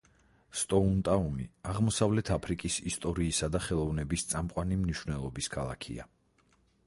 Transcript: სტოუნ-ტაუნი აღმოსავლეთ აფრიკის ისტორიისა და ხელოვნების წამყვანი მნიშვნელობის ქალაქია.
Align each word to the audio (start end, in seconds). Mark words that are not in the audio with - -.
სტოუნ-ტაუნი 0.59 1.43
აღმოსავლეთ 1.73 2.31
აფრიკის 2.37 2.77
ისტორიისა 2.91 3.51
და 3.57 3.63
ხელოვნების 3.67 4.27
წამყვანი 4.33 4.79
მნიშვნელობის 4.85 5.51
ქალაქია. 5.57 6.09